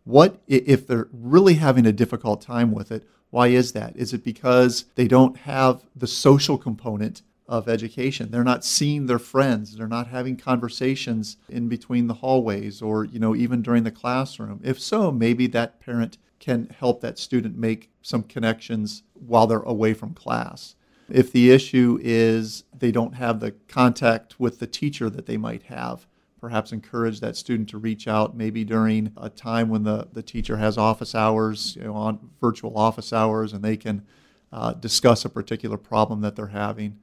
[0.04, 3.08] What if they're really having a difficult time with it?
[3.32, 3.96] Why is that?
[3.96, 8.30] Is it because they don't have the social component of education?
[8.30, 9.76] They're not seeing their friends.
[9.76, 14.60] They're not having conversations in between the hallways or, you know, even during the classroom.
[14.64, 19.96] If so, maybe that parent can help that student make some connections while they're away
[19.96, 20.76] from class.
[21.10, 25.64] If the issue is they don't have the contact with the teacher that they might
[25.64, 26.08] have,
[26.40, 30.58] perhaps encourage that student to reach out maybe during a time when the, the teacher
[30.58, 34.06] has office hours, you know, on virtual office hours, and they can
[34.52, 37.00] uh, discuss a particular problem that they're having.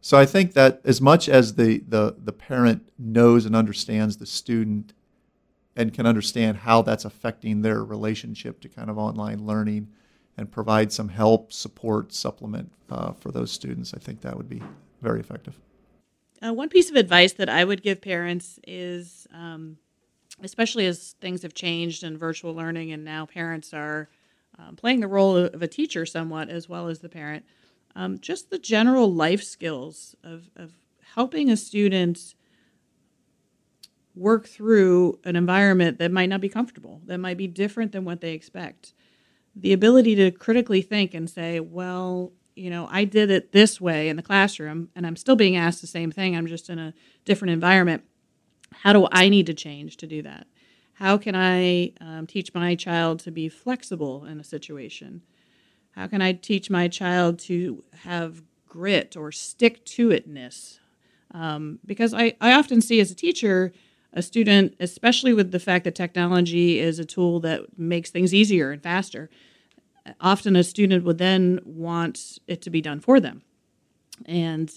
[0.00, 4.26] So I think that as much as the, the, the parent knows and understands the
[4.26, 4.94] student
[5.76, 9.88] and can understand how that's affecting their relationship to kind of online learning,
[10.38, 14.62] and provide some help, support, supplement uh, for those students, I think that would be
[15.02, 15.58] very effective.
[16.40, 19.78] Uh, one piece of advice that I would give parents is, um,
[20.40, 24.08] especially as things have changed in virtual learning, and now parents are
[24.56, 27.44] um, playing the role of a teacher somewhat as well as the parent,
[27.96, 30.72] um, just the general life skills of, of
[31.14, 32.36] helping a student
[34.14, 38.20] work through an environment that might not be comfortable, that might be different than what
[38.20, 38.94] they expect
[39.60, 44.08] the ability to critically think and say, well, you know, I did it this way
[44.08, 46.36] in the classroom and I'm still being asked the same thing.
[46.36, 46.94] I'm just in a
[47.24, 48.04] different environment.
[48.72, 50.46] How do I need to change to do that?
[50.94, 55.22] How can I um, teach my child to be flexible in a situation?
[55.92, 60.78] How can I teach my child to have grit or stick to itness?
[61.32, 63.72] Um, because I, I often see as a teacher,
[64.12, 68.72] a student, especially with the fact that technology is a tool that makes things easier
[68.72, 69.30] and faster,
[70.20, 73.42] often a student would then want it to be done for them.
[74.26, 74.70] And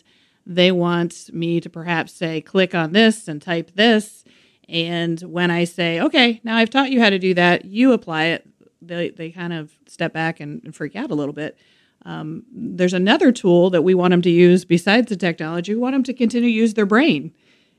[0.46, 4.24] they want me to perhaps say, click on this and type this.
[4.68, 8.26] And when I say, okay, now I've taught you how to do that, you apply
[8.26, 8.48] it,
[8.82, 11.58] they, they kind of step back and, freak out a little bit.
[12.04, 15.74] Um, there's another tool that we want them to use besides the technology.
[15.74, 17.34] We want them to continue to use their brain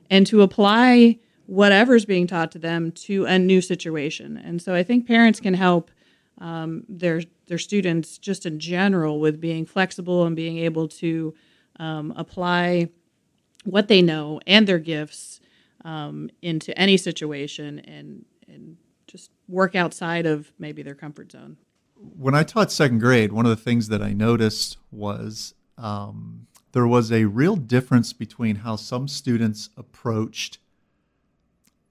[0.09, 4.37] and to apply whatever's being taught to them to a new situation.
[4.37, 5.91] And so I think parents can help
[6.39, 7.21] um, their
[7.53, 11.35] their students just in general with being flexible and being able to
[11.79, 12.89] um, apply
[13.63, 15.39] what they know and their gifts
[15.85, 18.75] um, into any situation and and
[19.05, 21.55] just work outside of maybe their comfort zone.
[21.95, 26.87] When I taught second grade, one of the things that I noticed was um, there
[26.87, 30.57] was a real difference between how some students approached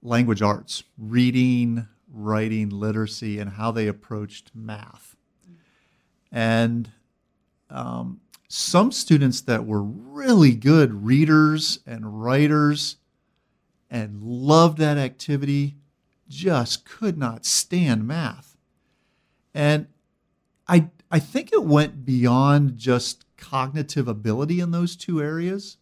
[0.01, 5.12] language arts, reading, writing, literacy, and how they approached math.
[6.33, 6.91] And
[7.69, 12.97] um, some students that were really good readers and writers
[13.89, 15.75] and loved that activity
[16.27, 18.57] just could not stand math.
[19.53, 19.87] And
[20.67, 25.77] I, I think it went beyond just cognitive ability in those two areas.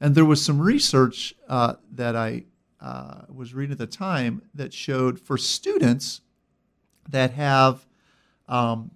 [0.00, 2.44] And there was some research uh, that I
[2.80, 6.20] uh, was reading at the time that showed for students
[7.08, 7.86] that have
[8.48, 8.90] um,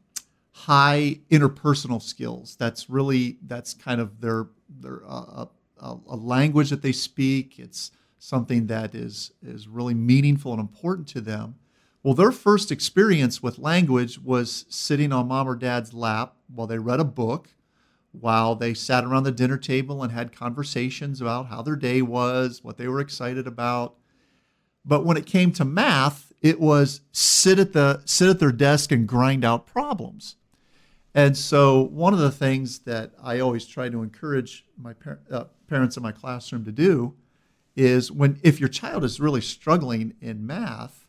[0.67, 2.57] high interpersonal skills.
[2.57, 5.47] That's really that's kind of their their uh,
[5.81, 7.59] a, a, language that they speak.
[7.59, 11.57] It's something that is is really meaningful and important to them.
[12.03, 16.79] Well, their first experience with language was sitting on mom or dad's lap while they
[16.79, 17.51] read a book
[18.13, 22.65] while they sat around the dinner table and had conversations about how their day was,
[22.65, 23.97] what they were excited about.
[24.85, 28.93] But when it came to math, it was sit at the sit at their desk
[28.93, 30.37] and grind out problems.
[31.19, 35.45] And so one of the things that I always try to encourage my par- uh,
[35.67, 37.17] parents in my classroom to do
[37.75, 41.09] is when if your child is really struggling in math,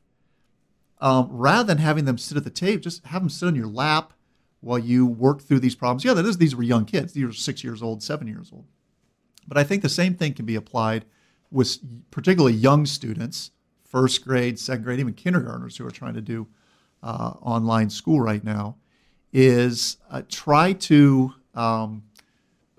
[1.00, 3.68] um, rather than having them sit at the table, just have them sit on your
[3.68, 4.14] lap
[4.62, 6.04] while you work through these problems.
[6.04, 7.14] Yeah, these were young kids.
[7.14, 8.66] These were six years old, seven years old.
[9.48, 11.06] But I think the same thing can be applied
[11.52, 11.78] with
[12.10, 13.52] particularly young students,
[13.84, 16.48] first grade, second grade, even kindergartners who are trying to do
[17.04, 18.78] uh, online school right now,
[19.32, 22.04] is uh, try to um,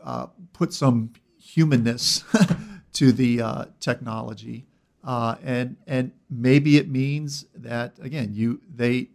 [0.03, 2.25] uh, put some humanness
[2.93, 4.67] to the uh, technology.
[5.03, 9.09] Uh, and and maybe it means that again you they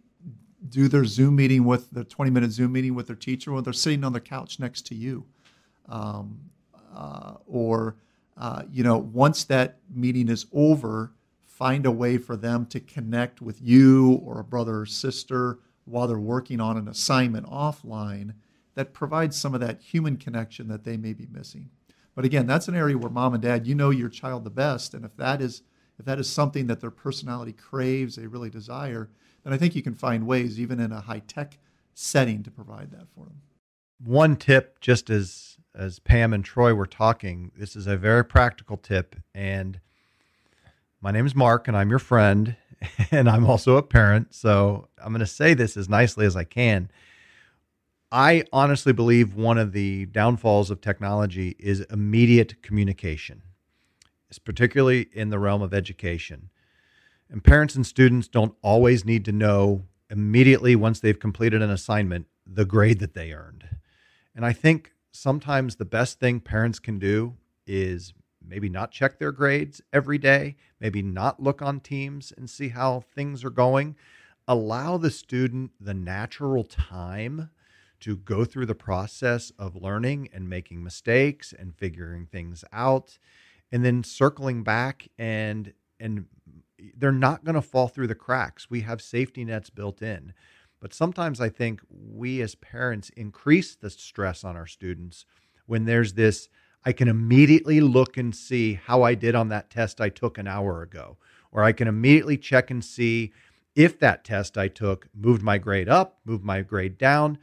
[0.68, 3.72] do their Zoom meeting with their 20 minute Zoom meeting with their teacher when they're
[3.72, 5.24] sitting on the couch next to you.
[5.88, 6.40] Um,
[6.94, 7.96] uh, or,
[8.36, 11.12] uh, you know, once that meeting is over,
[11.44, 16.06] find a way for them to connect with you or a brother or sister while
[16.06, 18.34] they're working on an assignment offline
[18.74, 21.70] that provides some of that human connection that they may be missing.
[22.14, 24.94] But again, that's an area where mom and dad, you know your child the best,
[24.94, 25.62] and if that is
[25.98, 29.08] if that is something that their personality craves, they really desire,
[29.44, 31.58] then I think you can find ways, even in a high tech
[31.94, 33.40] setting, to provide that for them.
[34.04, 38.76] One tip, just as as Pam and Troy were talking, this is a very practical
[38.76, 39.80] tip, and
[41.00, 42.56] my name is Mark, and I'm your friend,
[43.10, 44.34] and I'm also a parent.
[44.34, 46.90] So I'm going to say this as nicely as I can.
[48.12, 53.42] I honestly believe one of the downfalls of technology is immediate communication,
[54.28, 56.50] it's particularly in the realm of education.
[57.28, 62.26] And parents and students don't always need to know immediately once they've completed an assignment
[62.46, 63.68] the grade that they earned.
[64.34, 67.34] And I think sometimes the best thing parents can do
[67.66, 68.12] is
[68.46, 73.00] maybe not check their grades every day, maybe not look on teams and see how
[73.00, 73.96] things are going.
[74.48, 77.50] Allow the student the natural time
[78.00, 83.18] to go through the process of learning and making mistakes and figuring things out
[83.72, 86.26] and then circling back and and
[86.96, 88.68] they're not going to fall through the cracks.
[88.70, 90.34] We have safety nets built in.
[90.78, 95.24] But sometimes I think we as parents increase the stress on our students
[95.64, 96.48] when there's this
[96.86, 100.46] I can immediately look and see how I did on that test I took an
[100.46, 101.16] hour ago.
[101.50, 103.32] Or I can immediately check and see
[103.74, 107.38] if that test I took moved my grade up, moved my grade down.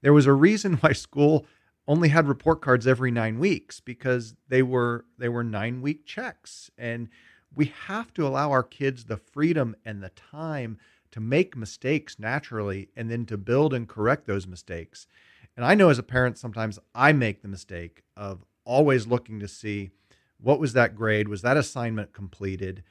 [0.00, 1.44] There was a reason why school
[1.86, 6.70] only had report cards every 9 weeks because they were they were 9 week checks.
[6.78, 7.10] And
[7.54, 10.78] we have to allow our kids the freedom and the time
[11.10, 15.06] to make mistakes naturally and then to build and correct those mistakes.
[15.54, 19.48] And I know as a parent sometimes I make the mistake of always looking to
[19.48, 19.90] see
[20.38, 21.28] what was that grade?
[21.28, 22.82] Was that assignment completed?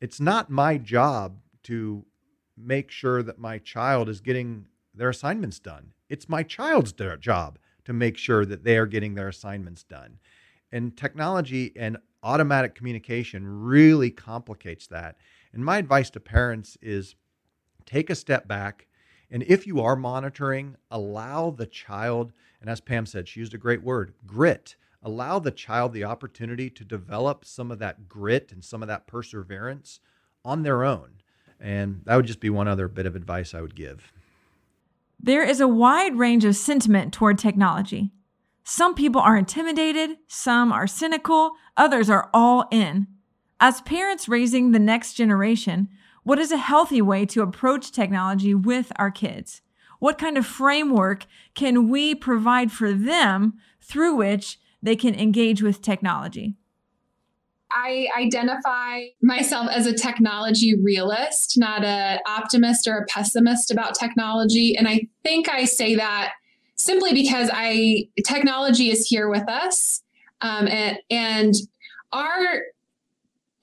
[0.00, 2.06] It's not my job to
[2.56, 5.92] make sure that my child is getting their assignments done.
[6.08, 10.18] It's my child's job to make sure that they are getting their assignments done.
[10.72, 15.16] And technology and automatic communication really complicates that.
[15.52, 17.16] And my advice to parents is
[17.84, 18.86] take a step back.
[19.30, 23.58] And if you are monitoring, allow the child, and as Pam said, she used a
[23.58, 24.76] great word grit.
[25.04, 29.06] Allow the child the opportunity to develop some of that grit and some of that
[29.06, 30.00] perseverance
[30.44, 31.20] on their own.
[31.60, 34.12] And that would just be one other bit of advice I would give.
[35.20, 38.12] There is a wide range of sentiment toward technology.
[38.64, 43.06] Some people are intimidated, some are cynical, others are all in.
[43.60, 45.88] As parents raising the next generation,
[46.22, 49.60] what is a healthy way to approach technology with our kids?
[49.98, 55.82] What kind of framework can we provide for them through which they can engage with
[55.82, 56.56] technology?
[57.72, 64.76] I identify myself as a technology realist, not an optimist or a pessimist about technology.
[64.76, 66.34] And I think I say that
[66.76, 70.02] simply because I technology is here with us,
[70.40, 71.54] um, and, and
[72.12, 72.62] our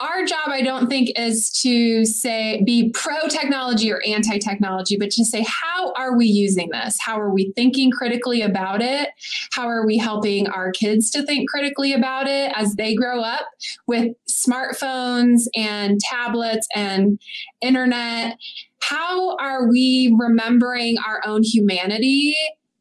[0.02, 5.12] our job, I don't think, is to say be pro technology or anti technology, but
[5.12, 6.98] to say, how are we using this?
[7.00, 9.10] How are we thinking critically about it?
[9.54, 13.48] How are we helping our kids to think critically about it as they grow up
[13.86, 17.20] with smartphones and tablets and
[17.62, 18.38] internet?
[18.82, 22.36] How are we remembering our own humanity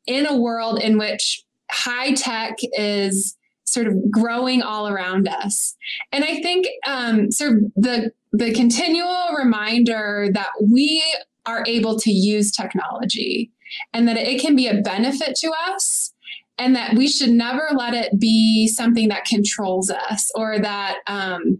[0.06, 3.36] in a world in which high tech is
[3.72, 5.74] sort of growing all around us.
[6.12, 11.02] And I think um, sort of the the continual reminder that we
[11.46, 13.50] are able to use technology
[13.92, 16.12] and that it can be a benefit to us
[16.58, 21.58] and that we should never let it be something that controls us or that um,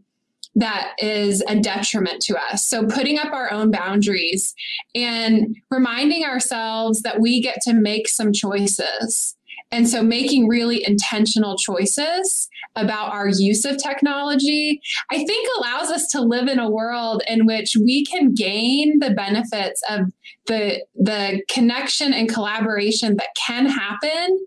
[0.54, 2.66] that is a detriment to us.
[2.66, 4.54] So putting up our own boundaries
[4.94, 9.36] and reminding ourselves that we get to make some choices
[9.72, 16.08] and so making really intentional choices about our use of technology, I think allows us
[16.08, 20.12] to live in a world in which we can gain the benefits of
[20.46, 24.38] the, the connection and collaboration that can happen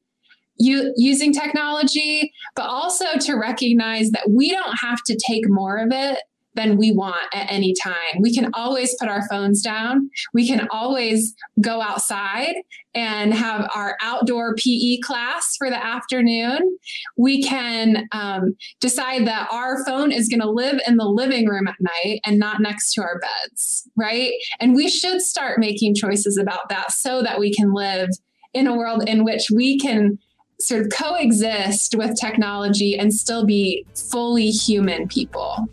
[0.57, 6.19] using technology, but also to recognize that we don't have to take more of it
[6.55, 8.21] than we want at any time.
[8.21, 10.09] We can always put our phones down.
[10.33, 12.55] We can always go outside
[12.95, 16.77] and have our outdoor PE class for the afternoon.
[17.17, 21.67] We can um, decide that our phone is going to live in the living room
[21.67, 24.31] at night and not next to our beds, right?
[24.59, 28.09] And we should start making choices about that so that we can live
[28.53, 30.19] in a world in which we can
[30.59, 35.67] sort of coexist with technology and still be fully human people.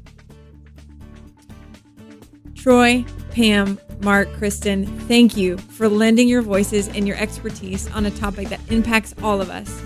[2.60, 8.10] Troy, Pam, Mark, Kristen, thank you for lending your voices and your expertise on a
[8.10, 9.80] topic that impacts all of us.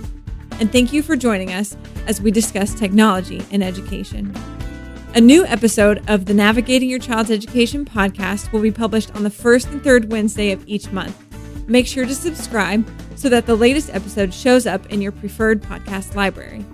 [0.58, 1.76] And thank you for joining us
[2.08, 4.34] as we discuss technology in education.
[5.14, 9.30] A new episode of the Navigating Your Child's Education podcast will be published on the
[9.30, 11.16] first and third Wednesday of each month.
[11.68, 16.16] Make sure to subscribe so that the latest episode shows up in your preferred podcast
[16.16, 16.64] library.